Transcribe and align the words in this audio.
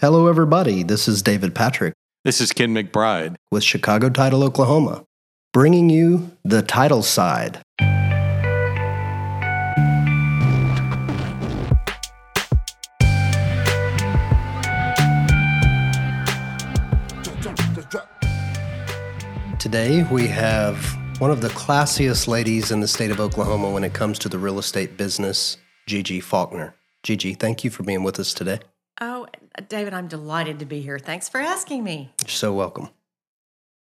Hello, 0.00 0.26
everybody. 0.26 0.82
This 0.82 1.08
is 1.08 1.22
David 1.22 1.54
Patrick 1.54 1.94
This 2.22 2.38
is 2.42 2.52
Ken 2.52 2.74
McBride. 2.74 3.36
with 3.50 3.64
Chicago 3.64 4.10
Title, 4.10 4.44
Oklahoma, 4.44 5.04
bringing 5.54 5.88
you 5.88 6.32
the 6.44 6.60
title 6.60 7.02
side. 7.02 7.62
Today, 19.58 20.02
we 20.12 20.26
have 20.26 20.76
one 21.20 21.30
of 21.30 21.40
the 21.40 21.48
classiest 21.48 22.28
ladies 22.28 22.70
in 22.70 22.80
the 22.80 22.88
state 22.88 23.10
of 23.10 23.18
Oklahoma 23.18 23.70
when 23.70 23.82
it 23.82 23.94
comes 23.94 24.18
to 24.18 24.28
the 24.28 24.38
real 24.38 24.58
estate 24.58 24.98
business, 24.98 25.56
Gigi 25.86 26.20
Faulkner. 26.20 26.74
Gigi, 27.02 27.32
thank 27.32 27.64
you 27.64 27.70
for 27.70 27.82
being 27.82 28.02
with 28.02 28.20
us 28.20 28.34
today. 28.34 28.58
David, 29.68 29.94
I'm 29.94 30.08
delighted 30.08 30.58
to 30.58 30.66
be 30.66 30.80
here. 30.80 30.98
Thanks 30.98 31.28
for 31.28 31.40
asking 31.40 31.82
me. 31.82 32.10
You're 32.22 32.30
so 32.30 32.52
welcome. 32.52 32.90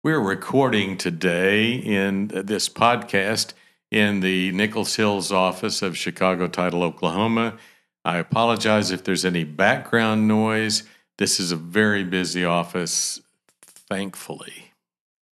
We're 0.04 0.20
recording 0.20 0.98
today 0.98 1.74
in 1.74 2.28
this 2.28 2.70
podcast 2.70 3.54
in 3.92 4.20
the 4.20 4.52
Nichols 4.52 4.96
Hills 4.96 5.32
office 5.32 5.82
of 5.82 5.98
Chicago 5.98 6.48
Title, 6.48 6.84
Oklahoma. 6.84 7.58
I 8.04 8.18
apologize 8.18 8.92
if 8.92 9.04
there's 9.04 9.26
any 9.26 9.44
background 9.44 10.28
noise. 10.28 10.84
This 11.18 11.40
is 11.40 11.52
a 11.52 11.56
very 11.56 12.04
busy 12.04 12.46
office, 12.46 13.20
thankfully. 13.64 14.72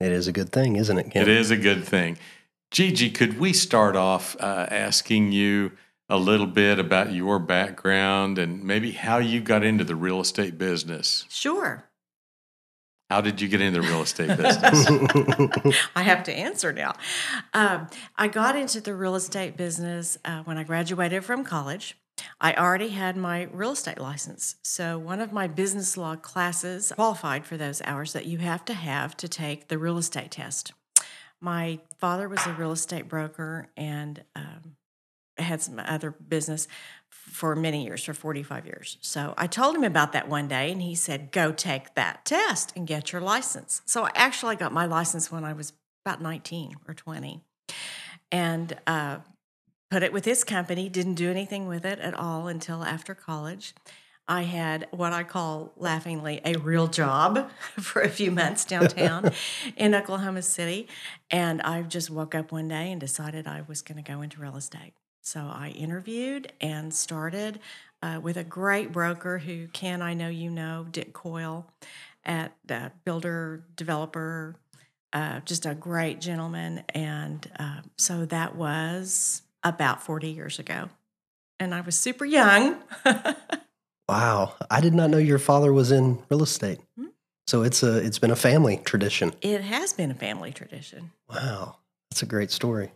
It 0.01 0.11
is 0.11 0.27
a 0.27 0.33
good 0.33 0.51
thing, 0.51 0.77
isn't 0.77 0.98
it, 0.98 1.11
Ken? 1.11 1.23
It 1.23 1.29
is 1.29 1.51
a 1.51 1.56
good 1.56 1.84
thing. 1.84 2.19
Gigi, 2.70 3.11
could 3.11 3.39
we 3.39 3.53
start 3.53 3.95
off 3.95 4.37
uh, 4.41 4.67
asking 4.70 5.33
you 5.33 5.73
a 6.12 6.19
little 6.19 6.47
bit 6.47 6.79
about 6.79 7.15
your 7.15 7.39
background 7.39 8.39
and 8.39 8.62
maybe 8.62 8.91
how 8.91 9.16
you 9.16 9.41
got 9.41 9.65
into 9.65 9.83
the 9.83 9.97
real 9.97 10.20
estate 10.20 10.59
business? 10.59 11.25
Sure. 11.30 11.89
How 13.09 13.23
did 13.23 13.41
you 13.41 13.48
get 13.48 13.62
into 13.62 13.80
the 13.80 13.87
real 13.89 14.03
estate 14.03 14.29
business? 14.37 15.78
I 15.97 16.03
have 16.03 16.22
to 16.25 16.33
answer 16.33 16.70
now. 16.70 16.92
Um, 17.55 17.89
I 18.14 18.28
got 18.28 18.56
into 18.56 18.83
the 18.83 18.95
real 18.95 19.14
estate 19.14 19.56
business 19.56 20.19
uh, 20.27 20.42
when 20.42 20.59
I 20.59 20.64
graduated 20.64 21.25
from 21.25 21.45
college. 21.45 21.97
I 22.39 22.53
already 22.53 22.91
had 22.91 23.17
my 23.17 23.48
real 23.50 23.72
estate 23.72 23.98
license. 23.98 24.56
So, 24.62 24.98
one 24.98 25.20
of 25.20 25.33
my 25.33 25.47
business 25.47 25.97
law 25.97 26.17
classes 26.17 26.92
qualified 26.94 27.47
for 27.47 27.56
those 27.56 27.81
hours 27.87 28.12
that 28.12 28.27
you 28.27 28.37
have 28.39 28.67
to 28.67 28.75
have 28.75 29.17
to 29.17 29.28
take 29.28 29.69
the 29.69 29.78
real 29.78 29.97
estate 29.97 30.33
test. 30.33 30.75
My 31.41 31.81
father 31.98 32.28
was 32.28 32.47
a 32.47 32.53
real 32.53 32.72
estate 32.72 33.09
broker 33.09 33.70
and 33.78 34.25
um, 34.37 34.77
had 35.38 35.62
some 35.62 35.78
other 35.78 36.11
business 36.11 36.69
for 37.08 37.56
many 37.56 37.84
years, 37.84 38.05
for 38.05 38.14
45 38.14 38.66
years. 38.66 38.98
So 39.00 39.34
I 39.36 39.47
told 39.47 39.75
him 39.75 39.84
about 39.84 40.12
that 40.12 40.28
one 40.28 40.48
day, 40.48 40.70
and 40.70 40.83
he 40.83 40.94
said, 40.94 41.33
Go 41.33 41.52
take 41.52 41.94
that 41.94 42.25
test 42.25 42.72
and 42.77 42.86
get 42.86 43.12
your 43.12 43.20
license. 43.20 43.83
So 43.86 44.05
I 44.05 44.10
actually 44.14 44.56
got 44.56 44.72
my 44.72 44.86
license 44.86 45.30
when 45.30 45.44
I 45.44 45.53
was 45.53 45.72
about 46.05 46.20
19 46.20 46.77
or 46.88 46.94
20 46.94 47.42
and 48.30 48.77
uh, 48.86 49.19
put 49.91 50.03
it 50.03 50.12
with 50.12 50.25
his 50.25 50.42
company, 50.42 50.88
didn't 50.88 51.14
do 51.14 51.30
anything 51.30 51.69
with 51.69 51.84
it 51.84 51.98
at 52.00 52.14
all 52.14 52.48
until 52.48 52.83
after 52.83 53.14
college. 53.14 53.75
I 54.28 54.42
had 54.42 54.86
what 54.91 55.12
I 55.12 55.25
call 55.25 55.72
laughingly 55.77 56.41
a 56.44 56.55
real 56.55 56.86
job 56.86 57.50
for 57.80 58.03
a 58.03 58.08
few 58.08 58.30
months 58.30 58.64
downtown 58.64 59.33
in 59.77 59.94
Oklahoma 59.94 60.42
City. 60.42 60.88
And 61.30 61.60
I 61.62 61.83
just 61.83 62.08
woke 62.08 62.34
up 62.34 62.53
one 62.53 62.69
day 62.69 62.91
and 62.91 63.00
decided 63.00 63.47
I 63.47 63.62
was 63.66 63.83
going 63.83 64.03
to 64.03 64.10
go 64.10 64.22
into 64.22 64.41
real 64.41 64.56
estate. 64.56 64.94
So 65.23 65.41
I 65.41 65.69
interviewed 65.70 66.53
and 66.61 66.92
started 66.92 67.61
uh, 68.03 68.20
with 68.23 68.37
a 68.37 68.45
great 68.45 68.92
broker 68.92 69.39
who 69.39 69.69
Ken, 69.69 70.03
I 70.03 70.15
know 70.15 70.28
you 70.28 70.51
know, 70.51 70.87
Dick 70.91 71.12
Coyle 71.12 71.67
at 72.25 72.53
uh, 72.69 72.91
Builder 73.05 73.65
Developer, 73.77 74.56
uh, 75.12 75.41
just 75.41 75.65
a 75.65 75.75
great 75.75 76.20
gentleman. 76.20 76.83
And 76.91 77.48
uh, 77.59 77.83
so 77.97 78.25
that 78.27 78.56
was 78.56 79.43
about 79.62 80.03
40 80.03 80.28
years 80.28 80.59
ago. 80.59 80.88
And 81.60 81.75
I 81.75 81.81
was 81.81 81.97
super 81.97 82.25
young. 82.25 82.77
Wow, 84.09 84.54
I 84.71 84.81
did 84.81 84.93
not 84.93 85.09
know 85.10 85.16
your 85.16 85.39
father 85.39 85.72
was 85.72 85.91
in 85.91 86.22
real 86.28 86.43
estate. 86.43 86.81
Hmm. 86.99 87.06
So 87.47 87.62
it's 87.62 87.83
a 87.83 87.97
it's 87.99 88.19
been 88.19 88.31
a 88.31 88.37
family 88.37 88.78
tradition. 88.84 89.33
it 89.41 89.62
has 89.62 89.93
been 89.93 90.10
a 90.10 90.15
family 90.15 90.53
tradition. 90.53 91.12
Wow, 91.31 91.77
that's 92.10 92.22
a 92.22 92.27
great 92.27 92.50
story. 92.50 92.91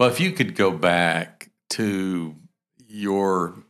Well, 0.00 0.08
if 0.08 0.18
you 0.18 0.32
could 0.32 0.54
go 0.54 0.70
back 0.70 1.50
to 1.70 2.34
your 2.88 3.66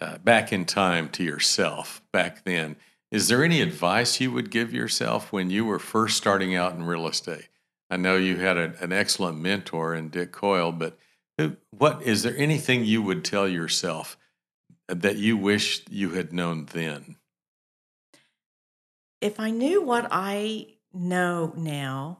uh, 0.00 0.18
back 0.18 0.52
in 0.52 0.64
time 0.64 1.08
to 1.10 1.22
yourself 1.22 2.02
back 2.12 2.42
then, 2.42 2.74
is 3.12 3.28
there 3.28 3.44
any 3.44 3.60
advice 3.60 4.20
you 4.20 4.32
would 4.32 4.50
give 4.50 4.72
yourself 4.72 5.32
when 5.32 5.50
you 5.50 5.64
were 5.64 5.78
first 5.78 6.16
starting 6.16 6.56
out 6.56 6.74
in 6.74 6.82
real 6.82 7.06
estate? 7.06 7.48
I 7.88 7.96
know 7.96 8.16
you 8.16 8.38
had 8.38 8.56
a, 8.56 8.74
an 8.80 8.92
excellent 8.92 9.38
mentor 9.38 9.94
in 9.94 10.08
Dick 10.08 10.32
Coyle, 10.32 10.72
but 10.72 10.98
who, 11.36 11.56
what 11.70 12.02
is 12.02 12.24
there 12.24 12.36
anything 12.36 12.84
you 12.84 13.00
would 13.00 13.24
tell 13.24 13.46
yourself 13.46 14.16
that 14.88 15.14
you 15.14 15.36
wish 15.36 15.84
you 15.88 16.10
had 16.10 16.32
known 16.32 16.66
then? 16.72 17.14
If 19.20 19.38
I 19.38 19.50
knew 19.50 19.80
what 19.80 20.08
I 20.10 20.74
know 20.92 21.52
now, 21.56 22.18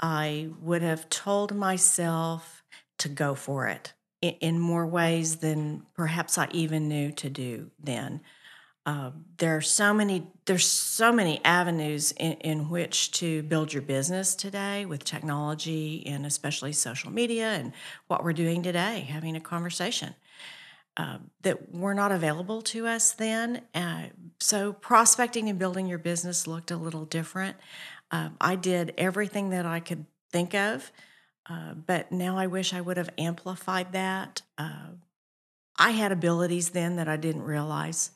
I 0.00 0.48
would 0.60 0.82
have 0.82 1.08
told 1.08 1.54
myself 1.54 2.57
to 2.98 3.08
go 3.08 3.34
for 3.34 3.66
it 3.66 3.92
in, 4.20 4.34
in 4.40 4.58
more 4.58 4.86
ways 4.86 5.36
than 5.36 5.86
perhaps 5.94 6.38
I 6.38 6.48
even 6.52 6.88
knew 6.88 7.12
to 7.12 7.30
do 7.30 7.70
then. 7.78 8.20
Uh, 8.86 9.10
there 9.36 9.54
are 9.54 9.60
so 9.60 9.92
many 9.92 10.26
there's 10.46 10.66
so 10.66 11.12
many 11.12 11.44
avenues 11.44 12.12
in, 12.12 12.32
in 12.34 12.70
which 12.70 13.10
to 13.10 13.42
build 13.42 13.70
your 13.70 13.82
business 13.82 14.34
today 14.34 14.86
with 14.86 15.04
technology 15.04 16.02
and 16.06 16.24
especially 16.24 16.72
social 16.72 17.10
media 17.12 17.50
and 17.50 17.74
what 18.06 18.24
we're 18.24 18.32
doing 18.32 18.62
today 18.62 19.00
having 19.00 19.36
a 19.36 19.40
conversation 19.40 20.14
uh, 20.96 21.18
that 21.42 21.70
were 21.74 21.92
not 21.92 22.12
available 22.12 22.62
to 22.62 22.86
us 22.86 23.12
then 23.12 23.60
uh, 23.74 24.04
so 24.40 24.72
prospecting 24.72 25.50
and 25.50 25.58
building 25.58 25.86
your 25.86 25.98
business 25.98 26.46
looked 26.46 26.70
a 26.70 26.76
little 26.78 27.04
different 27.04 27.58
um, 28.10 28.38
i 28.40 28.56
did 28.56 28.94
everything 28.96 29.50
that 29.50 29.66
i 29.66 29.80
could 29.80 30.06
think 30.32 30.54
of 30.54 30.90
uh, 31.48 31.74
but 31.74 32.10
now 32.12 32.36
i 32.36 32.46
wish 32.46 32.72
i 32.72 32.80
would 32.80 32.96
have 32.96 33.10
amplified 33.18 33.92
that 33.92 34.42
uh, 34.58 34.88
i 35.78 35.90
had 35.90 36.12
abilities 36.12 36.70
then 36.70 36.96
that 36.96 37.08
i 37.08 37.16
didn't 37.16 37.42
realize 37.42 38.12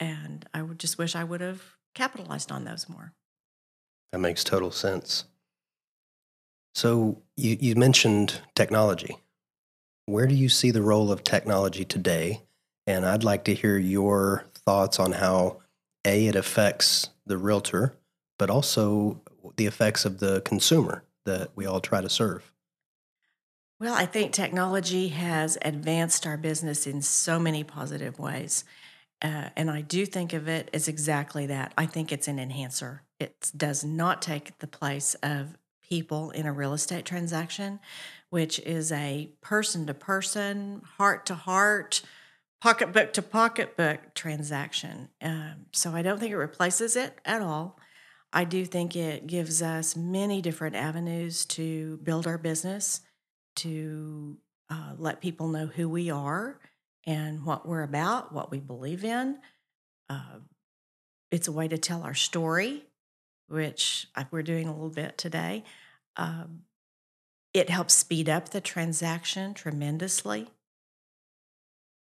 and 0.00 0.48
I 0.54 0.62
would 0.62 0.80
just 0.80 0.98
wish 0.98 1.14
I 1.14 1.22
would 1.22 1.42
have 1.42 1.62
capitalized 1.94 2.50
on 2.50 2.64
those 2.64 2.88
more. 2.88 3.12
That 4.12 4.18
makes 4.18 4.42
total 4.42 4.72
sense. 4.72 5.24
So 6.74 7.22
you 7.36 7.56
you 7.60 7.74
mentioned 7.76 8.40
technology. 8.54 9.18
Where 10.06 10.26
do 10.26 10.34
you 10.34 10.48
see 10.48 10.70
the 10.70 10.82
role 10.82 11.12
of 11.12 11.22
technology 11.22 11.84
today? 11.84 12.42
And 12.86 13.04
I'd 13.04 13.22
like 13.22 13.44
to 13.44 13.54
hear 13.54 13.78
your 13.78 14.46
thoughts 14.54 14.98
on 14.98 15.12
how 15.12 15.60
a 16.04 16.26
it 16.26 16.34
affects 16.34 17.10
the 17.26 17.36
realtor, 17.36 17.96
but 18.38 18.50
also 18.50 19.20
the 19.56 19.66
effects 19.66 20.04
of 20.04 20.18
the 20.18 20.40
consumer 20.40 21.04
that 21.26 21.50
we 21.54 21.66
all 21.66 21.80
try 21.80 22.00
to 22.00 22.08
serve. 22.08 22.49
Well, 23.80 23.94
I 23.94 24.04
think 24.04 24.32
technology 24.32 25.08
has 25.08 25.56
advanced 25.62 26.26
our 26.26 26.36
business 26.36 26.86
in 26.86 27.00
so 27.00 27.38
many 27.38 27.64
positive 27.64 28.18
ways. 28.18 28.62
Uh, 29.22 29.48
and 29.56 29.70
I 29.70 29.80
do 29.80 30.04
think 30.04 30.34
of 30.34 30.48
it 30.48 30.68
as 30.74 30.86
exactly 30.86 31.46
that. 31.46 31.72
I 31.78 31.86
think 31.86 32.12
it's 32.12 32.28
an 32.28 32.38
enhancer. 32.38 33.02
It 33.18 33.50
does 33.56 33.82
not 33.82 34.20
take 34.20 34.58
the 34.58 34.66
place 34.66 35.14
of 35.22 35.56
people 35.82 36.30
in 36.30 36.44
a 36.44 36.52
real 36.52 36.74
estate 36.74 37.06
transaction, 37.06 37.80
which 38.28 38.58
is 38.60 38.92
a 38.92 39.30
person 39.40 39.86
to 39.86 39.94
person, 39.94 40.82
heart 40.98 41.24
to 41.26 41.34
heart, 41.34 42.02
pocketbook 42.60 43.14
to 43.14 43.22
pocketbook 43.22 44.12
transaction. 44.12 45.08
Um, 45.22 45.66
so 45.72 45.92
I 45.92 46.02
don't 46.02 46.20
think 46.20 46.32
it 46.32 46.36
replaces 46.36 46.96
it 46.96 47.18
at 47.24 47.40
all. 47.40 47.78
I 48.30 48.44
do 48.44 48.66
think 48.66 48.94
it 48.94 49.26
gives 49.26 49.62
us 49.62 49.96
many 49.96 50.42
different 50.42 50.76
avenues 50.76 51.46
to 51.46 51.98
build 52.02 52.26
our 52.26 52.38
business, 52.38 53.00
to 53.60 54.36
uh, 54.68 54.92
let 54.98 55.20
people 55.20 55.48
know 55.48 55.66
who 55.66 55.88
we 55.88 56.10
are 56.10 56.58
and 57.06 57.44
what 57.44 57.66
we're 57.66 57.82
about, 57.82 58.32
what 58.32 58.50
we 58.50 58.58
believe 58.58 59.04
in. 59.04 59.38
Uh, 60.08 60.38
it's 61.30 61.48
a 61.48 61.52
way 61.52 61.68
to 61.68 61.78
tell 61.78 62.02
our 62.02 62.14
story, 62.14 62.84
which 63.48 64.06
we're 64.30 64.42
doing 64.42 64.68
a 64.68 64.72
little 64.72 64.90
bit 64.90 65.16
today. 65.16 65.64
Um, 66.16 66.62
it 67.52 67.70
helps 67.70 67.94
speed 67.94 68.28
up 68.28 68.50
the 68.50 68.60
transaction 68.60 69.54
tremendously. 69.54 70.48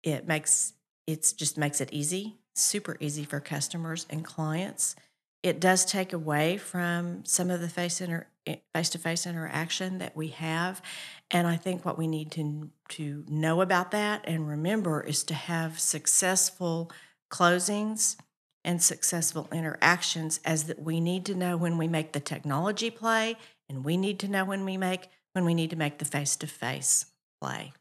It 0.03 0.27
makes 0.27 0.73
it 1.07 1.33
just 1.37 1.59
makes 1.59 1.81
it 1.81 1.93
easy, 1.93 2.39
super 2.55 2.97
easy 3.01 3.25
for 3.25 3.41
customers 3.41 4.07
and 4.11 4.25
clients. 4.25 4.97
It 5.43 5.61
does 5.61 5.85
take 5.85 6.13
away 6.13 6.59
from 6.59 7.25
some 7.25 7.51
of 7.51 7.61
the 7.61 7.69
face 7.69 8.01
inter, 8.01 8.27
face-to-face 8.75 9.27
interaction 9.27 9.99
that 9.99 10.15
we 10.17 10.29
have, 10.29 10.83
and 11.31 11.47
I 11.47 11.57
think 11.57 11.85
what 11.85 11.99
we 11.99 12.07
need 12.07 12.31
to 12.33 12.71
to 12.91 13.25
know 13.29 13.61
about 13.61 13.93
that 13.93 14.23
and 14.25 14.49
remember 14.49 15.01
is 15.01 15.23
to 15.25 15.35
have 15.35 15.79
successful 15.79 16.91
closings 17.31 18.17
and 18.65 18.83
successful 18.83 19.49
interactions 19.53 20.41
as 20.45 20.65
that 20.65 20.83
we 20.83 21.01
need 21.01 21.25
to 21.27 21.35
know 21.35 21.57
when 21.57 21.79
we 21.79 21.89
make 21.89 22.13
the 22.13 22.21
technology 22.21 22.91
play 22.91 23.37
and 23.69 23.85
we 23.85 23.97
need 23.97 24.19
to 24.19 24.29
know 24.29 24.45
when 24.45 24.65
we 24.65 24.77
make 24.77 25.09
when 25.33 25.45
we 25.45 25.55
need 25.55 25.71
to 25.71 25.77
make 25.77 25.99
the 25.99 26.05
face-to-face 26.05 27.07
play. 27.41 27.73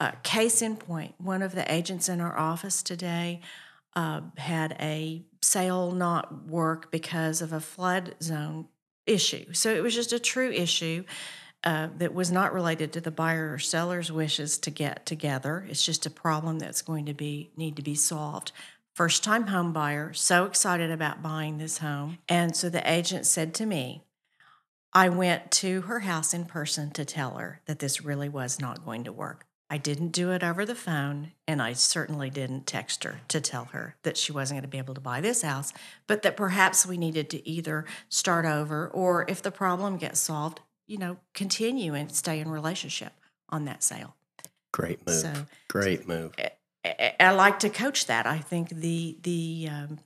Uh, 0.00 0.12
case 0.22 0.62
in 0.62 0.76
point 0.76 1.14
one 1.18 1.42
of 1.42 1.54
the 1.54 1.72
agents 1.72 2.08
in 2.08 2.20
our 2.20 2.36
office 2.36 2.82
today 2.82 3.40
uh, 3.96 4.20
had 4.36 4.76
a 4.80 5.24
sale 5.42 5.92
not 5.92 6.46
work 6.46 6.90
because 6.90 7.40
of 7.40 7.52
a 7.52 7.60
flood 7.60 8.14
zone 8.22 8.66
issue 9.06 9.52
so 9.52 9.74
it 9.74 9.82
was 9.82 9.94
just 9.94 10.12
a 10.12 10.18
true 10.18 10.50
issue 10.50 11.04
uh, 11.64 11.88
that 11.96 12.12
was 12.12 12.30
not 12.30 12.52
related 12.52 12.92
to 12.92 13.00
the 13.00 13.10
buyer 13.10 13.52
or 13.52 13.58
seller's 13.58 14.12
wishes 14.12 14.58
to 14.58 14.70
get 14.70 15.06
together. 15.06 15.66
It's 15.70 15.82
just 15.82 16.04
a 16.04 16.10
problem 16.10 16.58
that's 16.58 16.82
going 16.82 17.06
to 17.06 17.14
be 17.14 17.52
need 17.56 17.76
to 17.76 17.82
be 17.82 17.94
solved. 17.94 18.52
First 18.94 19.24
time 19.24 19.46
home 19.46 19.72
buyer, 19.72 20.12
so 20.12 20.44
excited 20.44 20.90
about 20.90 21.22
buying 21.22 21.56
this 21.56 21.78
home. 21.78 22.18
And 22.28 22.54
so 22.54 22.68
the 22.68 22.88
agent 22.88 23.24
said 23.26 23.54
to 23.54 23.66
me, 23.66 24.04
I 24.92 25.08
went 25.08 25.50
to 25.52 25.80
her 25.82 26.00
house 26.00 26.34
in 26.34 26.44
person 26.44 26.90
to 26.92 27.04
tell 27.04 27.38
her 27.38 27.60
that 27.64 27.78
this 27.78 28.04
really 28.04 28.28
was 28.28 28.60
not 28.60 28.84
going 28.84 29.04
to 29.04 29.12
work. 29.12 29.46
I 29.74 29.76
didn't 29.76 30.10
do 30.10 30.30
it 30.30 30.44
over 30.44 30.64
the 30.64 30.76
phone, 30.76 31.32
and 31.48 31.60
I 31.60 31.72
certainly 31.72 32.30
didn't 32.30 32.64
text 32.64 33.02
her 33.02 33.22
to 33.26 33.40
tell 33.40 33.64
her 33.72 33.96
that 34.04 34.16
she 34.16 34.30
wasn't 34.30 34.58
going 34.58 34.62
to 34.62 34.68
be 34.68 34.78
able 34.78 34.94
to 34.94 35.00
buy 35.00 35.20
this 35.20 35.42
house, 35.42 35.72
but 36.06 36.22
that 36.22 36.36
perhaps 36.36 36.86
we 36.86 36.96
needed 36.96 37.28
to 37.30 37.48
either 37.48 37.84
start 38.08 38.44
over 38.44 38.86
or 38.86 39.24
if 39.28 39.42
the 39.42 39.50
problem 39.50 39.96
gets 39.96 40.20
solved, 40.20 40.60
you 40.86 40.96
know, 40.96 41.16
continue 41.32 41.92
and 41.92 42.12
stay 42.12 42.38
in 42.38 42.52
relationship 42.52 43.14
on 43.48 43.64
that 43.64 43.82
sale. 43.82 44.14
Great 44.70 45.04
move. 45.08 45.16
So 45.16 45.32
Great 45.66 46.06
move. 46.06 46.36
I, 46.84 47.14
I 47.18 47.32
like 47.32 47.58
to 47.58 47.68
coach 47.68 48.06
that. 48.06 48.28
I 48.28 48.38
think 48.38 48.68
the 48.68 49.18
the 49.24 49.70
um, 49.72 49.98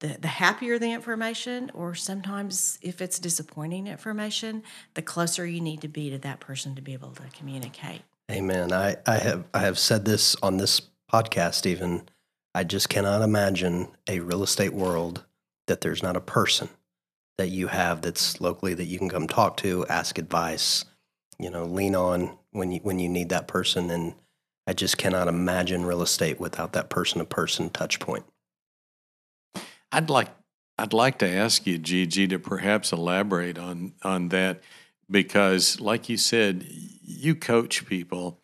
the 0.00 0.18
the 0.20 0.28
happier 0.28 0.78
the 0.78 0.92
information, 0.92 1.70
or 1.72 1.94
sometimes 1.94 2.78
if 2.82 3.00
it's 3.00 3.18
disappointing 3.18 3.86
information, 3.86 4.62
the 4.92 5.00
closer 5.00 5.46
you 5.46 5.62
need 5.62 5.80
to 5.80 5.88
be 5.88 6.10
to 6.10 6.18
that 6.18 6.38
person 6.40 6.74
to 6.74 6.82
be 6.82 6.92
able 6.92 7.12
to 7.12 7.22
communicate. 7.32 8.02
Amen. 8.30 8.72
I, 8.72 8.96
I 9.06 9.18
have 9.18 9.44
I 9.54 9.60
have 9.60 9.78
said 9.78 10.04
this 10.04 10.34
on 10.42 10.56
this 10.56 10.80
podcast 11.12 11.66
even. 11.66 12.08
I 12.54 12.64
just 12.64 12.88
cannot 12.88 13.22
imagine 13.22 13.88
a 14.08 14.20
real 14.20 14.42
estate 14.42 14.72
world 14.72 15.24
that 15.66 15.80
there's 15.80 16.02
not 16.02 16.16
a 16.16 16.20
person 16.20 16.68
that 17.38 17.48
you 17.48 17.68
have 17.68 18.00
that's 18.00 18.40
locally 18.40 18.74
that 18.74 18.86
you 18.86 18.98
can 18.98 19.08
come 19.08 19.28
talk 19.28 19.56
to, 19.58 19.86
ask 19.88 20.18
advice, 20.18 20.84
you 21.38 21.50
know, 21.50 21.64
lean 21.64 21.94
on 21.94 22.36
when 22.50 22.72
you 22.72 22.80
when 22.82 22.98
you 22.98 23.08
need 23.08 23.28
that 23.28 23.46
person. 23.46 23.90
And 23.90 24.14
I 24.66 24.72
just 24.72 24.98
cannot 24.98 25.28
imagine 25.28 25.84
real 25.84 26.02
estate 26.02 26.40
without 26.40 26.72
that 26.72 26.88
person 26.88 27.18
to 27.18 27.24
person 27.24 27.70
touch 27.70 28.00
point. 28.00 28.24
I'd 29.92 30.10
like 30.10 30.28
I'd 30.78 30.92
like 30.92 31.18
to 31.18 31.28
ask 31.28 31.66
you, 31.66 31.78
Gigi, 31.78 32.26
to 32.28 32.38
perhaps 32.38 32.92
elaborate 32.92 33.58
on 33.58 33.92
on 34.02 34.30
that 34.30 34.60
because, 35.10 35.80
like 35.80 36.08
you 36.08 36.16
said, 36.16 36.66
you 36.68 37.34
coach 37.34 37.86
people 37.86 38.40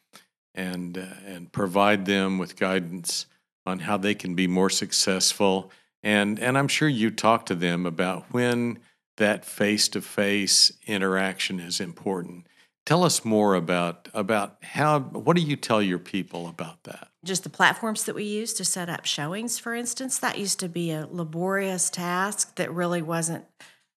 and 0.54 0.98
uh, 0.98 1.06
and 1.26 1.52
provide 1.52 2.06
them 2.06 2.38
with 2.38 2.56
guidance 2.56 3.26
on 3.66 3.80
how 3.80 3.96
they 3.96 4.14
can 4.14 4.34
be 4.34 4.46
more 4.46 4.70
successful. 4.70 5.70
And 6.02 6.38
and 6.38 6.58
I'm 6.58 6.68
sure 6.68 6.88
you 6.88 7.10
talk 7.10 7.46
to 7.46 7.54
them 7.54 7.86
about 7.86 8.32
when 8.32 8.78
that 9.16 9.44
face 9.44 9.88
to 9.88 10.00
face 10.00 10.72
interaction 10.86 11.60
is 11.60 11.80
important. 11.80 12.46
Tell 12.84 13.04
us 13.04 13.24
more 13.24 13.54
about 13.54 14.08
about 14.12 14.56
how 14.62 15.00
what 15.00 15.36
do 15.36 15.42
you 15.42 15.56
tell 15.56 15.82
your 15.82 15.98
people 15.98 16.48
about 16.48 16.82
that? 16.84 17.08
Just 17.24 17.44
the 17.44 17.50
platforms 17.50 18.04
that 18.04 18.16
we 18.16 18.24
use 18.24 18.52
to 18.54 18.64
set 18.64 18.88
up 18.88 19.04
showings, 19.04 19.58
for 19.58 19.74
instance, 19.74 20.18
that 20.18 20.38
used 20.38 20.58
to 20.60 20.68
be 20.68 20.90
a 20.90 21.06
laborious 21.08 21.88
task 21.88 22.56
that 22.56 22.72
really 22.72 23.02
wasn't. 23.02 23.44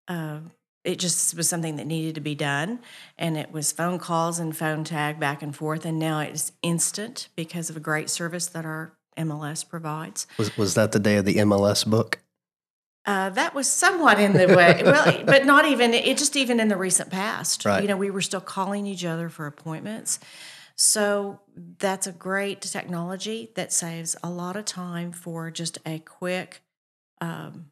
Uh, 0.08 0.42
it 0.86 1.00
just 1.00 1.36
was 1.36 1.50
something 1.50 1.76
that 1.78 1.88
needed 1.88 2.16
to 2.16 2.22
be 2.22 2.36
done, 2.36 2.80
and 3.18 3.38
it 3.38 3.52
was 3.52 3.72
phone 3.72 4.00
calls 4.00 4.40
and 4.40 4.56
phone 4.56 4.84
tag 4.84 5.20
back 5.20 5.42
and 5.42 5.56
forth. 5.56 5.86
And 5.86 6.00
now 6.00 6.20
it's 6.20 6.52
instant 6.62 7.30
because 7.36 7.70
of 7.70 7.76
a 7.76 7.80
great 7.80 8.10
service 8.10 8.46
that 8.48 8.66
our 8.66 8.94
MLS 9.18 9.68
provides. 9.68 10.28
Was 10.38 10.56
was 10.58 10.76
that 10.76 10.92
the 10.92 11.00
day 11.00 11.18
of 11.18 11.26
the 11.26 11.36
MLS 11.38 11.86
book? 11.86 12.20
Uh, 13.06 13.30
that 13.30 13.54
was 13.54 13.70
somewhat 13.70 14.20
in 14.20 14.34
the 14.34 14.56
way, 14.56 14.82
well, 14.86 15.24
but 15.26 15.46
not 15.46 15.66
even. 15.66 15.94
It 15.94 16.18
just 16.18 16.36
even 16.36 16.60
in 16.60 16.68
the 16.68 16.78
recent 16.78 17.10
past. 17.10 17.66
Right. 17.66 17.82
You 17.82 17.88
know, 17.88 17.98
we 17.98 18.10
were 18.10 18.22
still 18.22 18.42
calling 18.42 18.86
each 18.86 19.06
other 19.06 19.30
for 19.30 19.48
appointments. 19.48 20.20
So 20.76 21.40
that's 21.80 22.06
a 22.06 22.12
great 22.12 22.62
technology 22.62 23.52
that 23.56 23.72
saves 23.72 24.16
a 24.22 24.30
lot 24.30 24.58
of 24.58 24.66
time 24.66 25.12
for 25.14 25.50
just 25.50 25.78
a 25.86 26.00
quick 26.00 26.62
um, 27.22 27.68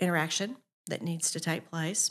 interaction 0.00 0.56
that 0.88 1.02
needs 1.02 1.30
to 1.30 1.40
take 1.40 1.70
place. 1.70 2.10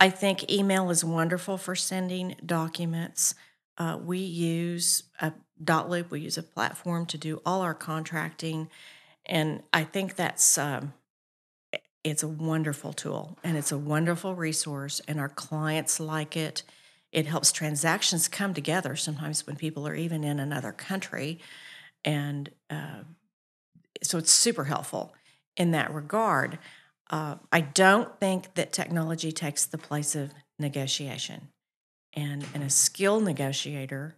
I 0.00 0.10
think 0.10 0.50
email 0.50 0.90
is 0.90 1.04
wonderful 1.04 1.58
for 1.58 1.74
sending 1.74 2.36
documents. 2.44 3.34
Uh, 3.76 3.98
we 4.02 4.18
use 4.18 5.04
a 5.20 5.32
dotloop. 5.62 6.10
We 6.10 6.20
use 6.20 6.38
a 6.38 6.42
platform 6.42 7.06
to 7.06 7.18
do 7.18 7.42
all 7.44 7.62
our 7.62 7.74
contracting, 7.74 8.68
and 9.26 9.62
I 9.72 9.84
think 9.84 10.16
that's 10.16 10.56
um, 10.56 10.92
it's 12.04 12.22
a 12.22 12.28
wonderful 12.28 12.92
tool 12.92 13.38
and 13.42 13.56
it's 13.56 13.72
a 13.72 13.78
wonderful 13.78 14.34
resource, 14.34 15.00
and 15.08 15.18
our 15.18 15.28
clients 15.28 16.00
like 16.00 16.36
it. 16.36 16.62
It 17.10 17.26
helps 17.26 17.52
transactions 17.52 18.28
come 18.28 18.52
together 18.52 18.94
sometimes 18.94 19.46
when 19.46 19.56
people 19.56 19.88
are 19.88 19.94
even 19.94 20.24
in 20.24 20.38
another 20.38 20.72
country. 20.72 21.40
And 22.04 22.50
uh, 22.68 23.02
so 24.02 24.18
it's 24.18 24.30
super 24.30 24.64
helpful 24.64 25.14
in 25.56 25.70
that 25.70 25.92
regard. 25.92 26.58
Uh, 27.10 27.36
I 27.50 27.60
don't 27.60 28.18
think 28.20 28.54
that 28.54 28.72
technology 28.72 29.32
takes 29.32 29.64
the 29.64 29.78
place 29.78 30.14
of 30.14 30.32
negotiation. 30.58 31.48
And, 32.14 32.44
and 32.54 32.62
a 32.62 32.70
skilled 32.70 33.24
negotiator, 33.24 34.16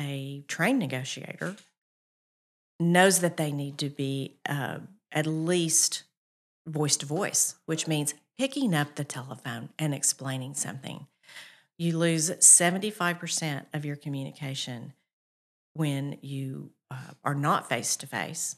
a 0.00 0.44
trained 0.48 0.78
negotiator, 0.78 1.56
knows 2.80 3.20
that 3.20 3.36
they 3.36 3.52
need 3.52 3.78
to 3.78 3.88
be 3.88 4.36
uh, 4.48 4.78
at 5.12 5.26
least 5.26 6.04
voice 6.66 6.96
to 6.98 7.06
voice, 7.06 7.56
which 7.66 7.86
means 7.86 8.14
picking 8.38 8.74
up 8.74 8.94
the 8.94 9.04
telephone 9.04 9.70
and 9.78 9.94
explaining 9.94 10.54
something. 10.54 11.06
You 11.78 11.98
lose 11.98 12.30
75% 12.30 13.66
of 13.72 13.84
your 13.84 13.96
communication 13.96 14.94
when 15.74 16.18
you 16.22 16.70
uh, 16.90 17.12
are 17.24 17.34
not 17.34 17.68
face 17.68 17.96
to 17.96 18.06
face. 18.06 18.56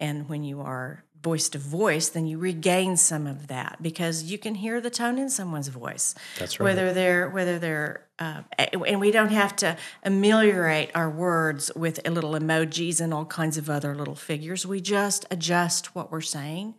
And 0.00 0.28
when 0.28 0.42
you 0.42 0.60
are 0.60 1.04
voice 1.22 1.50
to 1.50 1.58
voice, 1.58 2.08
then 2.08 2.26
you 2.26 2.38
regain 2.38 2.96
some 2.96 3.26
of 3.26 3.48
that 3.48 3.76
because 3.82 4.24
you 4.24 4.38
can 4.38 4.54
hear 4.54 4.80
the 4.80 4.90
tone 4.90 5.18
in 5.18 5.28
someone's 5.28 5.68
voice. 5.68 6.14
That's 6.38 6.58
right. 6.58 6.64
Whether 6.64 6.92
they're 6.92 7.28
whether 7.28 7.58
they're 7.58 8.06
uh, 8.18 8.42
and 8.58 9.00
we 9.00 9.10
don't 9.10 9.32
have 9.32 9.54
to 9.56 9.76
ameliorate 10.02 10.90
our 10.94 11.10
words 11.10 11.70
with 11.76 12.06
little 12.08 12.32
emojis 12.32 13.00
and 13.00 13.12
all 13.12 13.26
kinds 13.26 13.58
of 13.58 13.68
other 13.68 13.94
little 13.94 14.14
figures. 14.14 14.66
We 14.66 14.80
just 14.80 15.26
adjust 15.30 15.94
what 15.94 16.10
we're 16.10 16.20
saying 16.20 16.74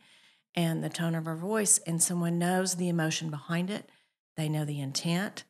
and 0.56 0.84
the 0.84 0.90
tone 0.90 1.16
of 1.16 1.28
our 1.28 1.36
voice, 1.36 1.78
and 1.80 2.04
someone 2.04 2.38
knows 2.38 2.76
the 2.76 2.90
emotion 2.90 3.30
behind 3.30 3.70
it. 3.70 3.90
They 4.36 4.50
know 4.50 4.66
the 4.66 4.82
intent. 4.82 5.46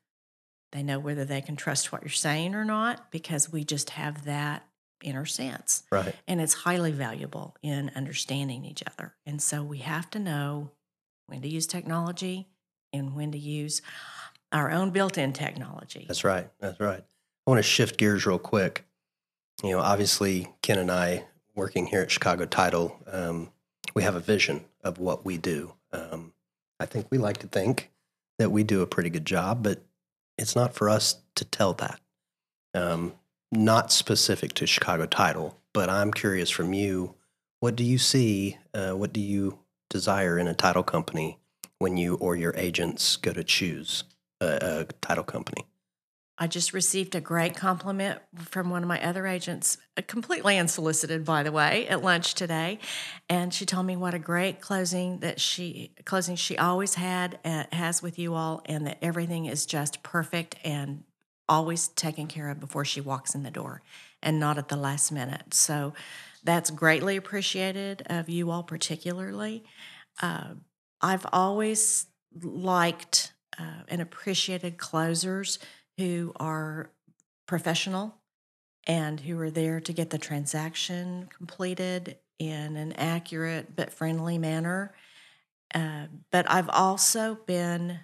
They 0.71 0.83
know 0.83 0.99
whether 0.99 1.25
they 1.25 1.41
can 1.41 1.55
trust 1.55 1.91
what 1.91 2.03
you're 2.03 2.09
saying 2.09 2.55
or 2.55 2.63
not 2.63 3.11
because 3.11 3.51
we 3.51 3.63
just 3.63 3.91
have 3.91 4.25
that 4.25 4.65
inner 5.03 5.25
sense. 5.25 5.83
Right. 5.91 6.15
And 6.27 6.41
it's 6.41 6.53
highly 6.53 6.91
valuable 6.91 7.55
in 7.61 7.91
understanding 7.95 8.65
each 8.65 8.83
other. 8.87 9.15
And 9.25 9.41
so 9.41 9.63
we 9.63 9.79
have 9.79 10.09
to 10.11 10.19
know 10.19 10.71
when 11.27 11.41
to 11.41 11.47
use 11.47 11.67
technology 11.67 12.47
and 12.93 13.15
when 13.15 13.31
to 13.31 13.37
use 13.37 13.81
our 14.51 14.71
own 14.71 14.91
built 14.91 15.17
in 15.17 15.33
technology. 15.33 16.05
That's 16.07 16.23
right. 16.23 16.49
That's 16.59 16.79
right. 16.79 16.99
I 17.01 17.49
want 17.49 17.59
to 17.59 17.63
shift 17.63 17.97
gears 17.97 18.25
real 18.25 18.39
quick. 18.39 18.85
You 19.63 19.71
know, 19.71 19.79
obviously, 19.79 20.53
Ken 20.61 20.77
and 20.77 20.91
I, 20.91 21.25
working 21.55 21.85
here 21.87 22.01
at 22.01 22.11
Chicago 22.11 22.45
Title, 22.45 22.99
um, 23.07 23.51
we 23.93 24.03
have 24.03 24.15
a 24.15 24.19
vision 24.19 24.65
of 24.83 24.97
what 24.99 25.25
we 25.25 25.37
do. 25.37 25.73
Um, 25.91 26.33
I 26.79 26.85
think 26.85 27.07
we 27.09 27.17
like 27.17 27.37
to 27.37 27.47
think 27.47 27.91
that 28.39 28.51
we 28.51 28.63
do 28.63 28.81
a 28.81 28.87
pretty 28.87 29.09
good 29.09 29.25
job, 29.25 29.63
but 29.63 29.83
it's 30.37 30.55
not 30.55 30.73
for 30.73 30.89
us 30.89 31.17
to 31.35 31.45
tell 31.45 31.73
that. 31.73 31.99
Um, 32.73 33.13
not 33.51 33.91
specific 33.91 34.53
to 34.53 34.67
Chicago 34.67 35.05
Title, 35.05 35.57
but 35.73 35.89
I'm 35.89 36.11
curious 36.11 36.49
from 36.49 36.73
you 36.73 37.15
what 37.61 37.75
do 37.75 37.83
you 37.83 37.99
see? 37.99 38.57
Uh, 38.73 38.93
what 38.93 39.13
do 39.13 39.21
you 39.21 39.59
desire 39.91 40.39
in 40.39 40.47
a 40.47 40.53
title 40.53 40.81
company 40.81 41.37
when 41.77 41.95
you 41.95 42.15
or 42.15 42.35
your 42.35 42.55
agents 42.57 43.17
go 43.17 43.31
to 43.33 43.43
choose 43.43 44.03
a, 44.41 44.87
a 44.89 44.93
title 44.99 45.23
company? 45.23 45.65
I 46.39 46.47
just 46.47 46.73
received 46.73 47.13
a 47.13 47.21
great 47.21 47.55
compliment 47.55 48.19
from 48.35 48.71
one 48.71 48.81
of 48.81 48.87
my 48.87 48.99
other 48.99 49.27
agents, 49.27 49.77
uh, 49.95 50.01
completely 50.07 50.57
unsolicited, 50.57 51.23
by 51.23 51.43
the 51.43 51.51
way, 51.51 51.87
at 51.87 52.01
lunch 52.01 52.33
today, 52.33 52.79
and 53.29 53.53
she 53.53 53.67
told 53.67 53.85
me 53.85 53.95
what 53.95 54.15
a 54.15 54.19
great 54.19 54.59
closing 54.59 55.19
that 55.19 55.39
she 55.39 55.93
closing 56.03 56.35
she 56.35 56.57
always 56.57 56.95
had 56.95 57.37
uh, 57.45 57.65
has 57.71 58.01
with 58.01 58.17
you 58.17 58.33
all, 58.33 58.63
and 58.65 58.87
that 58.87 58.97
everything 59.03 59.45
is 59.45 59.67
just 59.67 60.01
perfect 60.01 60.55
and 60.63 61.03
always 61.55 61.89
taken 61.89 62.27
care 62.27 62.49
of 62.51 62.59
before 62.59 62.85
she 62.85 63.01
walks 63.01 63.35
in 63.35 63.43
the 63.43 63.51
door, 63.61 63.81
and 64.23 64.39
not 64.39 64.57
at 64.57 64.67
the 64.67 64.77
last 64.87 65.11
minute. 65.11 65.53
So 65.53 65.93
That's 66.43 66.71
greatly 66.71 67.17
appreciated 67.17 68.03
of 68.07 68.27
you 68.29 68.49
all, 68.49 68.63
particularly. 68.63 69.63
Uh, 70.21 70.55
I've 70.99 71.25
always 71.31 72.07
liked 72.41 73.33
uh, 73.59 73.83
and 73.87 74.01
appreciated 74.01 74.77
closers 74.77 75.59
who 75.97 76.33
are 76.37 76.89
professional 77.47 78.15
and 78.87 79.19
who 79.19 79.39
are 79.39 79.51
there 79.51 79.79
to 79.81 79.93
get 79.93 80.09
the 80.09 80.17
transaction 80.17 81.29
completed 81.37 82.17
in 82.39 82.75
an 82.75 82.93
accurate 82.93 83.75
but 83.75 83.93
friendly 83.93 84.39
manner. 84.39 84.95
Uh, 85.75 86.07
but 86.31 86.49
I've 86.49 86.69
also 86.69 87.37
been, 87.45 87.99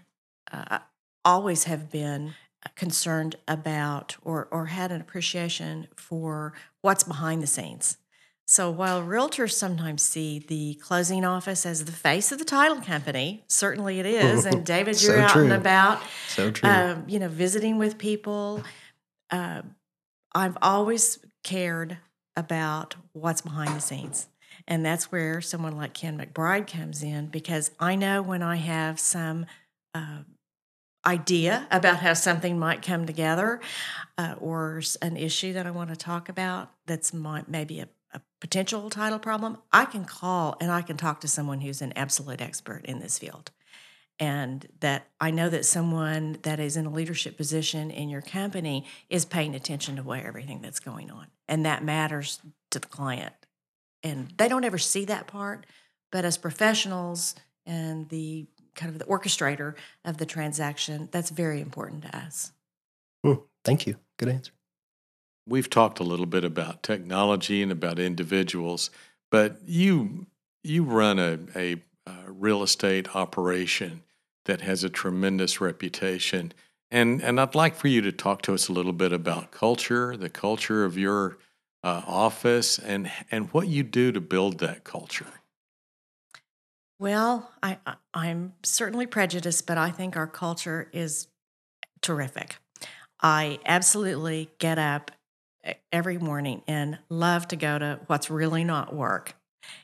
uh, 0.51 0.80
always 1.25 1.63
have 1.63 1.89
been 1.89 2.36
concerned 2.76 3.36
about 3.48 4.18
or, 4.24 4.48
or 4.52 4.68
had 4.68 4.92
an 4.92 5.02
appreciation 5.02 5.88
for 5.96 6.54
what's 6.82 7.04
behind 7.04 7.42
the 7.42 7.48
scenes. 7.48 7.98
So 8.50 8.72
while 8.72 9.04
realtors 9.04 9.52
sometimes 9.52 10.02
see 10.02 10.40
the 10.40 10.76
closing 10.76 11.26
office 11.26 11.66
as 11.66 11.84
the 11.84 11.92
face 11.92 12.32
of 12.32 12.40
the 12.40 12.46
title 12.46 12.80
company, 12.82 13.44
certainly 13.50 14.00
it 14.00 14.06
is. 14.06 14.46
And 14.46 14.66
David, 14.66 15.02
you're 15.02 15.18
So 15.18 15.20
out 15.22 15.32
true. 15.34 15.44
and 15.44 15.54
about, 15.54 16.02
So 16.30 16.52
true. 16.52 16.70
um, 16.70 17.04
you 17.08 17.20
know, 17.20 17.28
visiting 17.28 17.78
with 17.78 17.98
people. 17.98 18.64
Uh, 19.30 19.64
I've 20.34 20.58
always 20.62 21.20
cared 21.44 21.98
about 22.38 22.96
what's 23.12 23.42
behind 23.42 23.76
the 23.76 23.82
scenes. 23.82 24.28
And 24.66 24.86
that's 24.86 25.12
where 25.12 25.42
someone 25.42 25.76
like 25.76 25.94
Ken 25.94 26.18
McBride 26.18 26.72
comes 26.72 27.04
in 27.04 27.28
because 27.28 27.72
I 27.80 27.96
know 27.96 28.22
when 28.22 28.42
I 28.44 28.58
have 28.58 29.00
some 29.00 29.46
uh, 29.94 30.20
idea 31.08 31.68
about 31.72 32.00
how 32.00 32.14
something 32.14 32.60
might 32.60 32.82
come 32.82 33.06
together 33.06 33.62
uh, 34.18 34.36
or 34.40 34.82
an 35.02 35.16
issue 35.16 35.54
that 35.54 35.66
I 35.66 35.72
want 35.72 35.90
to 35.90 35.96
talk 35.96 36.28
about 36.28 36.72
that's 36.86 37.14
my, 37.14 37.44
maybe 37.48 37.80
a, 37.80 37.88
a 38.14 38.22
potential 38.42 38.90
title 38.90 39.18
problem, 39.18 39.58
I 39.72 39.86
can 39.86 40.04
call 40.04 40.58
and 40.60 40.70
I 40.70 40.82
can 40.82 40.98
talk 40.98 41.22
to 41.22 41.28
someone 41.28 41.62
who's 41.62 41.82
an 41.82 41.94
absolute 41.96 42.42
expert 42.42 42.82
in 42.86 43.00
this 43.00 43.18
field. 43.18 43.52
And 44.20 44.68
that 44.80 45.08
I 45.22 45.32
know 45.32 45.48
that 45.48 45.64
someone 45.64 46.40
that 46.42 46.60
is 46.60 46.76
in 46.76 46.88
a 46.88 46.92
leadership 46.92 47.38
position 47.38 47.92
in 47.92 48.10
your 48.10 48.22
company 48.22 48.86
is 49.10 49.26
paying 49.26 49.56
attention 49.56 49.96
to 49.96 50.04
where 50.04 50.28
everything 50.28 50.62
that's 50.62 50.80
going 50.80 51.12
on. 51.12 51.28
And 51.48 51.66
that 51.66 51.84
matters 51.84 52.42
to 52.72 52.80
the 52.80 52.88
client. 52.88 53.34
And 54.04 54.34
they 54.38 54.50
don't 54.50 54.64
ever 54.64 54.80
see 54.80 55.06
that 55.06 55.28
part, 55.28 55.68
but 56.12 56.26
as 56.26 56.38
professionals 56.38 57.36
and 57.66 58.10
the 58.10 58.48
kind 58.77 58.91
of 58.91 59.00
the 59.00 59.05
orchestrator 59.05 59.75
of 60.05 60.17
the 60.17 60.25
transaction, 60.25 61.10
that's 61.12 61.29
very 61.29 61.60
important 61.60 62.03
to 62.03 62.17
us. 62.17 62.53
Hmm, 63.25 63.41
Thank 63.65 63.86
you. 63.86 63.98
Good 64.15 64.29
answer. 64.29 64.53
We've 65.46 65.69
talked 65.69 66.00
a 66.00 66.03
little 66.03 66.25
bit 66.25 66.46
about 66.46 66.84
technology 66.84 67.62
and 67.62 67.69
about 67.69 68.00
individuals, 68.00 68.89
but 69.29 69.60
you 69.65 70.27
you 70.63 70.84
run 70.84 71.19
a, 71.19 71.39
a, 71.55 71.75
uh 72.05 72.24
real 72.27 72.63
estate 72.63 73.13
operation 73.13 74.03
that 74.46 74.62
has 74.62 74.84
a 74.86 74.89
tremendous 74.89 75.60
reputation, 75.60 76.53
and 76.91 77.22
and 77.22 77.41
I'd 77.41 77.55
like 77.55 77.75
for 77.75 77.89
you 77.89 78.01
to 78.01 78.12
talk 78.13 78.41
to 78.43 78.53
us 78.53 78.69
a 78.69 78.74
little 78.74 78.93
bit 78.93 79.12
about 79.12 79.51
culture, 79.51 80.15
the 80.15 80.29
culture 80.29 80.86
of 80.86 80.98
your 80.98 81.38
uh, 81.84 82.03
office, 82.07 82.79
and 82.79 83.12
and 83.31 83.51
what 83.53 83.67
you 83.67 83.84
do 83.84 84.13
to 84.13 84.22
build 84.22 84.60
that 84.60 84.86
culture. 84.86 85.41
Well, 87.00 87.51
I, 87.62 87.77
I'm 88.13 88.54
certainly 88.63 89.06
prejudiced, 89.06 89.68
but 89.68 89.77
I 89.77 89.92
think 89.92 90.18
our 90.18 90.27
culture 90.27 90.89
is 90.92 91.27
terrific. 92.01 92.58
I 93.22 93.60
absolutely 93.66 94.50
get 94.60 94.80
up 94.80 95.12
every 95.92 96.18
morning 96.18 96.63
and 96.68 96.98
love 97.10 97.48
to 97.50 97.56
go 97.56 97.77
to 97.77 98.00
what's 98.08 98.30
really 98.30 98.63
not 98.63 98.96
work. 98.96 99.36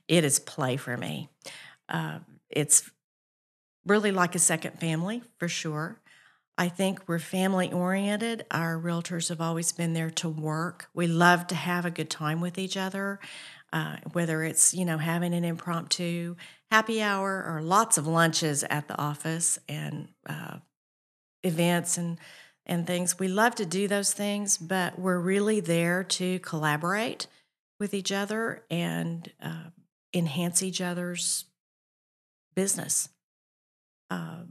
It 0.07 0.23
is 0.23 0.39
play 0.39 0.77
for 0.77 0.97
me. 0.97 1.29
Uh, 1.89 2.19
it's 2.49 2.89
really 3.85 4.11
like 4.11 4.35
a 4.35 4.39
second 4.39 4.79
family 4.79 5.21
for 5.37 5.47
sure. 5.47 5.99
I 6.57 6.69
think 6.69 7.07
we're 7.07 7.19
family 7.19 7.71
oriented. 7.71 8.45
Our 8.51 8.79
realtors 8.79 9.29
have 9.29 9.41
always 9.41 9.71
been 9.71 9.93
there 9.93 10.11
to 10.11 10.29
work. 10.29 10.87
We 10.93 11.07
love 11.07 11.47
to 11.47 11.55
have 11.55 11.85
a 11.85 11.91
good 11.91 12.11
time 12.11 12.41
with 12.41 12.59
each 12.59 12.77
other, 12.77 13.19
uh, 13.71 13.97
whether 14.13 14.43
it's 14.43 14.73
you 14.73 14.85
know 14.85 14.99
having 14.99 15.33
an 15.33 15.43
impromptu 15.43 16.35
happy 16.73 17.03
hour 17.03 17.45
or 17.47 17.61
lots 17.61 17.99
of 17.99 18.07
lunches 18.07 18.63
at 18.63 18.87
the 18.87 18.97
office 18.99 19.59
and 19.69 20.07
uh, 20.27 20.57
events 21.43 21.99
and 21.99 22.17
and 22.65 22.87
things. 22.87 23.19
We 23.19 23.27
love 23.27 23.53
to 23.55 23.65
do 23.65 23.87
those 23.87 24.11
things, 24.11 24.57
but 24.57 24.97
we're 24.97 25.19
really 25.19 25.59
there 25.59 26.03
to 26.03 26.39
collaborate 26.39 27.27
with 27.79 27.93
each 27.93 28.11
other 28.11 28.63
and 28.71 29.31
uh, 29.39 29.65
enhance 30.15 30.63
each 30.63 30.81
other's 30.81 31.45
business. 32.55 33.09
Uh, 34.09 34.45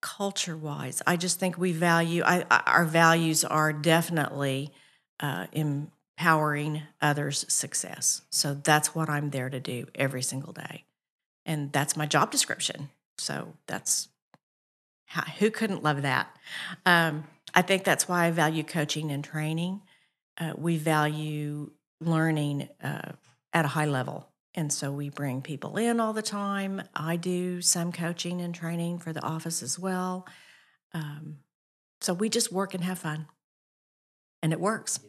culture 0.00 0.56
wise, 0.56 1.02
I 1.06 1.16
just 1.16 1.38
think 1.38 1.58
we 1.58 1.72
value, 1.72 2.22
I, 2.24 2.46
I- 2.50 2.62
our 2.66 2.84
values 2.86 3.44
are 3.44 3.74
definitely 3.74 4.72
uh, 5.18 5.48
empowering 5.52 6.82
others' 7.02 7.44
success. 7.52 8.22
So 8.30 8.54
that's 8.54 8.94
what 8.94 9.10
I'm 9.10 9.28
there 9.30 9.50
to 9.50 9.60
do 9.60 9.86
every 9.94 10.22
single 10.22 10.52
day. 10.54 10.84
And 11.44 11.72
that's 11.72 11.96
my 11.96 12.06
job 12.06 12.30
description. 12.30 12.90
So 13.18 13.54
that's 13.66 14.08
who 15.38 15.50
couldn't 15.50 15.82
love 15.82 16.02
that? 16.02 16.36
Um, 16.86 17.24
I 17.54 17.62
think 17.62 17.84
that's 17.84 18.08
why 18.08 18.26
I 18.26 18.30
value 18.30 18.62
coaching 18.62 19.10
and 19.10 19.24
training. 19.24 19.82
Uh, 20.38 20.52
we 20.56 20.76
value 20.76 21.72
learning 22.00 22.68
uh, 22.82 23.12
at 23.52 23.64
a 23.64 23.68
high 23.68 23.86
level. 23.86 24.28
And 24.54 24.72
so 24.72 24.90
we 24.90 25.10
bring 25.10 25.42
people 25.42 25.76
in 25.76 26.00
all 26.00 26.12
the 26.12 26.22
time. 26.22 26.82
I 26.94 27.16
do 27.16 27.60
some 27.60 27.92
coaching 27.92 28.40
and 28.40 28.54
training 28.54 28.98
for 28.98 29.12
the 29.12 29.22
office 29.22 29.62
as 29.62 29.78
well. 29.78 30.26
Um, 30.92 31.38
so 32.00 32.14
we 32.14 32.28
just 32.28 32.52
work 32.52 32.74
and 32.74 32.82
have 32.84 32.98
fun. 32.98 33.26
And 34.42 34.52
it 34.52 34.60
works. 34.60 35.00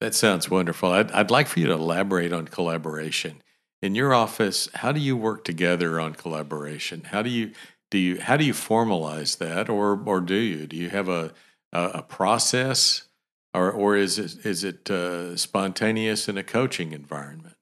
That 0.00 0.14
sounds 0.14 0.50
wonderful. 0.50 0.90
I'd, 0.92 1.10
I'd 1.12 1.30
like 1.30 1.46
for 1.46 1.60
you 1.60 1.66
to 1.66 1.74
elaborate 1.74 2.32
on 2.32 2.46
collaboration. 2.46 3.42
In 3.82 3.96
your 3.96 4.14
office, 4.14 4.68
how 4.74 4.92
do 4.92 5.00
you 5.00 5.16
work 5.16 5.44
together 5.44 6.00
on 6.00 6.14
collaboration? 6.14 7.02
How 7.10 7.20
do 7.20 7.28
you 7.28 7.50
do 7.90 7.98
you 7.98 8.20
how 8.20 8.36
do 8.36 8.44
you 8.44 8.54
formalize 8.54 9.38
that, 9.38 9.68
or 9.68 10.00
or 10.06 10.20
do 10.20 10.36
you 10.36 10.66
do 10.66 10.76
you 10.76 10.88
have 10.90 11.08
a 11.08 11.32
a, 11.72 11.84
a 11.94 12.02
process, 12.02 13.08
or 13.52 13.70
or 13.72 13.96
is 13.96 14.18
it 14.18 14.46
is 14.46 14.62
it 14.62 14.88
uh, 14.88 15.36
spontaneous 15.36 16.28
in 16.28 16.38
a 16.38 16.44
coaching 16.44 16.92
environment? 16.92 17.56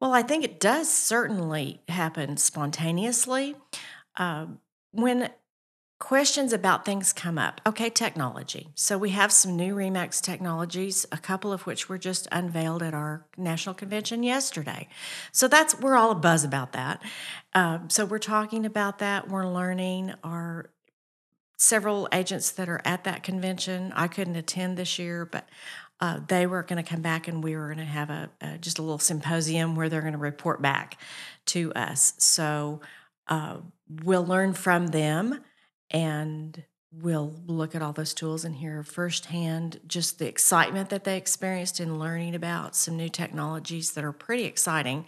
Well, 0.00 0.14
I 0.14 0.22
think 0.22 0.44
it 0.44 0.58
does 0.58 0.92
certainly 0.92 1.82
happen 1.88 2.36
spontaneously. 2.36 3.54
Um, 4.16 4.58
when 4.90 5.30
questions 6.02 6.52
about 6.52 6.84
things 6.84 7.12
come 7.12 7.38
up, 7.38 7.60
okay, 7.64 7.88
technology. 7.88 8.68
So 8.74 8.98
we 8.98 9.10
have 9.10 9.30
some 9.30 9.56
new 9.56 9.76
Remax 9.76 10.20
technologies, 10.20 11.06
a 11.12 11.16
couple 11.16 11.52
of 11.52 11.64
which 11.64 11.88
were 11.88 11.96
just 11.96 12.26
unveiled 12.32 12.82
at 12.82 12.92
our 12.92 13.24
national 13.36 13.76
convention 13.76 14.24
yesterday. 14.24 14.88
So 15.30 15.46
that's 15.46 15.78
we're 15.78 15.94
all 15.94 16.10
a 16.10 16.16
buzz 16.16 16.42
about 16.42 16.72
that. 16.72 17.00
Um, 17.54 17.88
so 17.88 18.04
we're 18.04 18.18
talking 18.18 18.66
about 18.66 18.98
that. 18.98 19.28
We're 19.28 19.46
learning. 19.46 20.12
Our 20.24 20.70
several 21.56 22.08
agents 22.12 22.50
that 22.50 22.68
are 22.68 22.80
at 22.84 23.04
that 23.04 23.22
convention. 23.22 23.92
I 23.94 24.08
couldn't 24.08 24.34
attend 24.34 24.76
this 24.76 24.98
year, 24.98 25.24
but 25.24 25.48
uh, 26.00 26.18
they 26.26 26.48
were 26.48 26.64
going 26.64 26.82
to 26.82 26.90
come 26.90 27.02
back 27.02 27.28
and 27.28 27.44
we 27.44 27.54
were 27.54 27.66
going 27.66 27.78
to 27.78 27.84
have 27.84 28.10
a, 28.10 28.28
a 28.40 28.58
just 28.58 28.80
a 28.80 28.82
little 28.82 28.98
symposium 28.98 29.76
where 29.76 29.88
they're 29.88 30.00
going 30.00 30.14
to 30.14 30.18
report 30.18 30.60
back 30.60 30.98
to 31.46 31.72
us. 31.74 32.14
So 32.18 32.80
uh, 33.28 33.58
we'll 34.02 34.26
learn 34.26 34.52
from 34.52 34.88
them 34.88 35.44
and 35.92 36.64
we'll 36.92 37.34
look 37.46 37.74
at 37.74 37.82
all 37.82 37.92
those 37.92 38.12
tools 38.12 38.44
and 38.44 38.56
hear 38.56 38.82
firsthand 38.82 39.80
just 39.86 40.18
the 40.18 40.26
excitement 40.26 40.90
that 40.90 41.04
they 41.04 41.16
experienced 41.16 41.80
in 41.80 41.98
learning 41.98 42.34
about 42.34 42.74
some 42.74 42.96
new 42.96 43.08
technologies 43.08 43.92
that 43.92 44.04
are 44.04 44.12
pretty 44.12 44.44
exciting. 44.44 45.06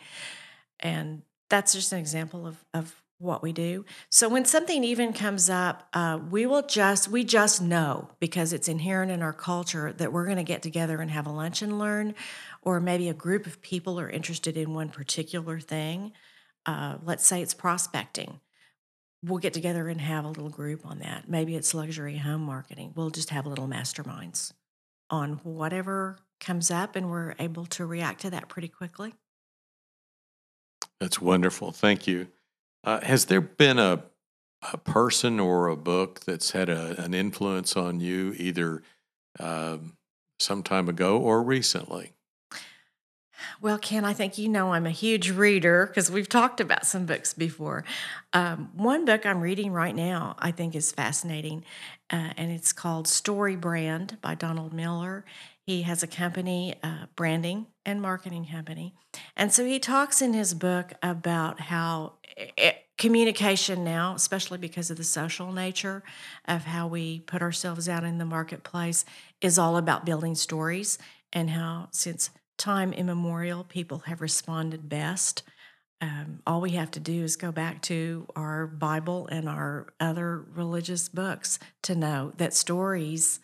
And 0.80 1.22
that's 1.50 1.72
just 1.74 1.92
an 1.92 1.98
example 1.98 2.46
of, 2.46 2.64
of 2.72 3.02
what 3.18 3.42
we 3.42 3.52
do. 3.52 3.84
So 4.10 4.28
when 4.28 4.44
something 4.44 4.82
even 4.84 5.12
comes 5.12 5.48
up, 5.50 5.88
uh, 5.92 6.18
we 6.30 6.46
will 6.46 6.62
just 6.62 7.08
we 7.08 7.24
just 7.24 7.62
know 7.62 8.10
because 8.18 8.52
it's 8.52 8.68
inherent 8.68 9.10
in 9.10 9.22
our 9.22 9.32
culture 9.32 9.92
that 9.92 10.12
we're 10.12 10.24
going 10.24 10.36
to 10.36 10.42
get 10.42 10.62
together 10.62 11.00
and 11.00 11.10
have 11.10 11.26
a 11.26 11.32
lunch 11.32 11.62
and 11.62 11.78
learn, 11.78 12.14
or 12.62 12.80
maybe 12.80 13.08
a 13.08 13.14
group 13.14 13.46
of 13.46 13.62
people 13.62 14.00
are 14.00 14.10
interested 14.10 14.56
in 14.56 14.74
one 14.74 14.88
particular 14.88 15.60
thing. 15.60 16.12
Uh, 16.66 16.96
let's 17.04 17.26
say 17.26 17.42
it's 17.42 17.54
prospecting. 17.54 18.40
We'll 19.24 19.38
get 19.38 19.54
together 19.54 19.88
and 19.88 20.00
have 20.00 20.24
a 20.24 20.28
little 20.28 20.50
group 20.50 20.84
on 20.84 20.98
that. 20.98 21.28
Maybe 21.28 21.56
it's 21.56 21.72
luxury 21.72 22.18
home 22.18 22.42
marketing. 22.42 22.92
We'll 22.94 23.10
just 23.10 23.30
have 23.30 23.46
little 23.46 23.66
masterminds 23.66 24.52
on 25.08 25.34
whatever 25.44 26.18
comes 26.40 26.70
up, 26.70 26.94
and 26.94 27.10
we're 27.10 27.34
able 27.38 27.64
to 27.66 27.86
react 27.86 28.20
to 28.22 28.30
that 28.30 28.48
pretty 28.48 28.68
quickly. 28.68 29.14
That's 31.00 31.20
wonderful. 31.20 31.72
Thank 31.72 32.06
you. 32.06 32.28
Uh, 32.82 33.00
has 33.00 33.26
there 33.26 33.40
been 33.40 33.78
a 33.78 34.04
a 34.72 34.78
person 34.78 35.38
or 35.38 35.68
a 35.68 35.76
book 35.76 36.20
that's 36.20 36.52
had 36.52 36.68
a, 36.68 37.00
an 37.02 37.14
influence 37.14 37.76
on 37.76 38.00
you, 38.00 38.34
either 38.38 38.82
um, 39.38 39.96
some 40.38 40.62
time 40.62 40.88
ago 40.88 41.18
or 41.18 41.42
recently? 41.42 42.12
Well, 43.60 43.78
Ken, 43.78 44.04
I 44.04 44.12
think 44.12 44.38
you 44.38 44.48
know 44.48 44.72
I'm 44.72 44.86
a 44.86 44.90
huge 44.90 45.30
reader 45.30 45.86
because 45.86 46.10
we've 46.10 46.28
talked 46.28 46.60
about 46.60 46.86
some 46.86 47.06
books 47.06 47.32
before. 47.32 47.84
Um, 48.32 48.70
one 48.74 49.04
book 49.04 49.24
I'm 49.24 49.40
reading 49.40 49.72
right 49.72 49.94
now 49.94 50.36
I 50.38 50.50
think 50.50 50.74
is 50.74 50.92
fascinating, 50.92 51.64
uh, 52.10 52.30
and 52.36 52.50
it's 52.50 52.72
called 52.72 53.06
StoryBrand 53.06 54.20
by 54.20 54.34
Donald 54.34 54.72
Miller. 54.72 55.24
He 55.66 55.82
has 55.82 56.02
a 56.02 56.06
company, 56.06 56.74
uh, 56.82 57.06
branding 57.16 57.66
and 57.86 58.02
marketing 58.02 58.46
company. 58.50 58.94
And 59.36 59.52
so 59.52 59.64
he 59.64 59.78
talks 59.78 60.20
in 60.20 60.34
his 60.34 60.52
book 60.52 60.92
about 61.02 61.60
how 61.60 62.14
it, 62.36 62.52
eh, 62.58 62.72
communication 62.98 63.82
now, 63.82 64.14
especially 64.14 64.58
because 64.58 64.90
of 64.90 64.96
the 64.96 65.04
social 65.04 65.52
nature 65.52 66.02
of 66.46 66.64
how 66.64 66.86
we 66.86 67.20
put 67.20 67.42
ourselves 67.42 67.88
out 67.88 68.04
in 68.04 68.18
the 68.18 68.24
marketplace, 68.24 69.04
is 69.40 69.58
all 69.58 69.76
about 69.76 70.04
building 70.04 70.34
stories 70.34 70.98
and 71.32 71.50
how, 71.50 71.88
since 71.90 72.30
time 72.56 72.92
immemorial, 72.92 73.64
people 73.64 74.00
have 74.00 74.20
responded 74.20 74.88
best. 74.88 75.42
Um, 76.00 76.40
all 76.46 76.60
we 76.60 76.70
have 76.70 76.90
to 76.92 77.00
do 77.00 77.22
is 77.22 77.36
go 77.36 77.52
back 77.52 77.82
to 77.82 78.26
our 78.36 78.66
Bible 78.66 79.26
and 79.30 79.48
our 79.48 79.86
other 80.00 80.38
religious 80.54 81.08
books 81.08 81.58
to 81.82 81.94
know 81.94 82.32
that 82.36 82.52
stories 82.52 83.40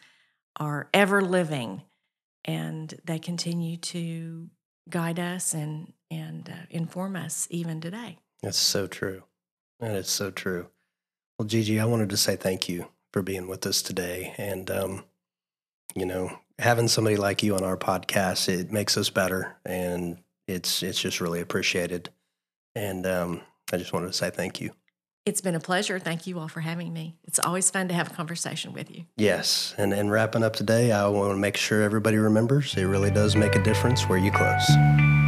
are 0.57 0.89
ever 0.93 1.23
living 1.23 1.83
and 2.45 2.95
they 3.05 3.19
continue 3.19 3.77
to 3.77 4.51
guide 4.89 5.19
us 5.19 5.55
and 5.55 5.93
and 6.11 6.49
uh, 6.49 6.67
inform 6.71 7.15
us 7.15 7.47
even 7.51 7.81
today. 7.81 8.19
That's 8.43 8.59
so 8.59 8.87
true. 8.87 9.23
That 9.79 9.95
is 9.95 10.09
so 10.09 10.31
true. 10.31 10.69
Well, 11.39 11.47
Gigi, 11.47 11.79
I 11.79 11.85
wanted 11.85 12.11
to 12.11 12.17
say 12.17 12.37
thank 12.37 12.69
you 12.69 12.89
for 13.13 13.23
being 13.23 13.49
with 13.49 13.65
us 13.67 13.81
today. 13.81 14.35
And, 14.37 14.71
um, 14.71 15.05
you 15.95 16.05
know, 16.05 16.39
having 16.61 16.89
somebody 16.89 17.17
like 17.17 17.43
you 17.43 17.57
on 17.57 17.65
our 17.65 17.77
podcast, 17.77 18.49
it 18.49 18.71
makes 18.71 18.97
us 18.97 19.11
better. 19.11 19.57
And 19.65 20.19
it's, 20.47 20.83
it's 20.83 21.01
just 21.01 21.21
really 21.21 21.41
appreciated. 21.41 22.11
And 22.75 23.07
um, 23.07 23.41
I 23.73 23.79
just 23.79 23.93
wanted 23.93 24.09
to 24.09 24.13
say 24.13 24.31
thank 24.31 24.61
you. 24.61 24.73
It's 25.27 25.41
been 25.41 25.55
a 25.55 25.61
pleasure. 25.61 25.99
Thank 25.99 26.27
you 26.27 26.39
all 26.39 26.49
for 26.49 26.61
having 26.61 26.93
me. 26.93 27.19
It's 27.25 27.39
always 27.39 27.71
fun 27.71 27.89
to 27.89 27.95
have 27.95 28.11
a 28.11 28.15
conversation 28.15 28.73
with 28.73 28.91
you. 28.91 29.05
Yes. 29.17 29.75
And, 29.77 29.93
and 29.93 30.11
wrapping 30.11 30.43
up 30.43 30.55
today, 30.55 30.93
I 30.93 31.07
want 31.09 31.33
to 31.33 31.37
make 31.37 31.57
sure 31.57 31.83
everybody 31.83 32.17
remembers 32.17 32.75
it 32.75 32.85
really 32.85 33.11
does 33.11 33.37
make 33.37 33.55
a 33.55 33.63
difference 33.63 34.09
where 34.09 34.19
you 34.19 34.33
close. 34.33 35.20